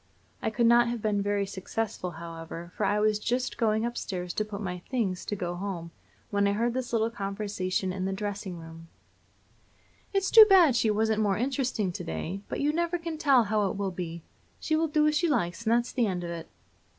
I 0.41 0.49
could 0.49 0.65
not 0.65 0.87
have 0.87 0.99
been 0.99 1.21
very 1.21 1.45
successful, 1.45 2.09
however, 2.17 2.71
for 2.75 2.87
I 2.87 2.99
was 2.99 3.19
just 3.19 3.55
going 3.59 3.85
up 3.85 3.95
stairs 3.95 4.33
to 4.33 4.43
put 4.43 4.55
on 4.57 4.63
my 4.63 4.79
"things" 4.89 5.23
to 5.25 5.35
go 5.35 5.53
home, 5.53 5.91
when 6.31 6.47
I 6.47 6.53
heard 6.53 6.73
this 6.73 6.91
little 6.91 7.11
conversation 7.11 7.93
in 7.93 8.05
the 8.05 8.11
dressing 8.11 8.57
room: 8.57 8.87
"It's 10.11 10.31
too 10.31 10.47
bad 10.49 10.75
she 10.75 10.89
wasn't 10.89 11.21
more 11.21 11.37
interesting 11.37 11.91
to 11.91 12.03
day, 12.03 12.41
but 12.49 12.59
you 12.61 12.73
never 12.73 12.97
can 12.97 13.19
tell 13.19 13.43
how 13.43 13.69
it 13.69 13.77
will 13.77 13.91
be. 13.91 14.23
She 14.59 14.75
will 14.75 14.87
do 14.87 15.05
as 15.05 15.15
she 15.15 15.29
likes, 15.29 15.65
and 15.65 15.71
that's 15.73 15.91
the 15.91 16.07
end 16.07 16.23
of 16.23 16.31
it." 16.31 16.47